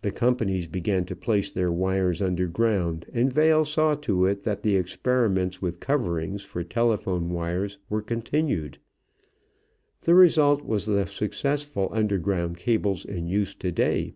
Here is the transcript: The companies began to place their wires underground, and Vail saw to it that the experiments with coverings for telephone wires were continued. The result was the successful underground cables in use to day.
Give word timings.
The 0.00 0.10
companies 0.10 0.66
began 0.66 1.04
to 1.04 1.14
place 1.14 1.50
their 1.50 1.70
wires 1.70 2.22
underground, 2.22 3.04
and 3.12 3.30
Vail 3.30 3.66
saw 3.66 3.94
to 3.96 4.24
it 4.24 4.44
that 4.44 4.62
the 4.62 4.74
experiments 4.74 5.60
with 5.60 5.80
coverings 5.80 6.42
for 6.44 6.64
telephone 6.64 7.28
wires 7.28 7.76
were 7.90 8.00
continued. 8.00 8.78
The 10.00 10.14
result 10.14 10.64
was 10.64 10.86
the 10.86 11.04
successful 11.04 11.90
underground 11.92 12.56
cables 12.56 13.04
in 13.04 13.26
use 13.26 13.54
to 13.56 13.70
day. 13.70 14.14